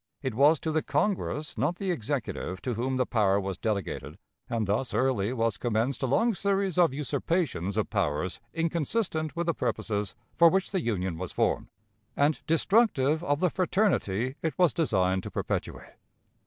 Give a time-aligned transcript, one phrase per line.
[0.23, 4.17] "It was to the Congress, not the Executive, to whom the power was delegated,
[4.49, 9.53] and thus early was commenced a long series of usurpations of powers inconsistent with the
[9.53, 11.67] purposes for which the Union was formed,
[12.17, 15.93] and destructive of the fraternity it was designed to perpetuate.